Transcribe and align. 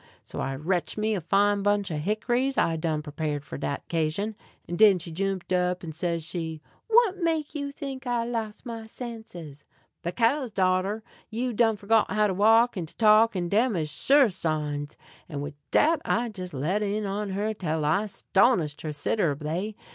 So 0.23 0.39
I 0.39 0.55
retch 0.55 0.97
me 0.97 1.13
a 1.13 1.21
fine 1.21 1.61
bunch 1.61 1.91
of 1.91 1.99
hick'ries 2.01 2.57
I 2.57 2.75
done 2.75 3.03
prepared 3.03 3.45
for 3.45 3.59
dat 3.59 3.83
'casion. 3.87 4.35
And 4.67 4.75
den 4.79 4.97
she 4.97 5.11
jumped 5.11 5.53
up, 5.53 5.83
and 5.83 5.93
says 5.93 6.23
she: 6.23 6.59
"What 6.87 7.17
make 7.17 7.53
you 7.53 7.71
think 7.71 8.07
I 8.07 8.23
loss 8.25 8.65
my 8.65 8.87
senses?" 8.87 9.63
"Bekase, 10.01 10.49
darter, 10.51 11.03
you 11.29 11.53
done 11.53 11.75
forgot 11.77 12.09
how 12.09 12.25
to 12.25 12.33
walk 12.33 12.75
and 12.75 12.87
to 12.87 12.95
talk, 12.95 13.35
and 13.35 13.51
dem 13.51 13.75
is 13.75 13.91
sure 13.91 14.31
signs." 14.31 14.97
And 15.29 15.39
wid 15.43 15.53
dat 15.69 16.01
I 16.03 16.31
jes' 16.35 16.51
let 16.51 16.81
in 16.81 17.05
on 17.05 17.29
her 17.37 17.53
tell 17.53 17.85
I 17.85 18.07
'stonished 18.07 18.81
her 18.81 18.89
'siderably. 18.93 19.75